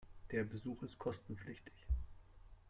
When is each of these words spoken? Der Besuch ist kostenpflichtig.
Der 0.31 0.43
Besuch 0.43 0.81
ist 0.81 0.97
kostenpflichtig. 0.97 1.85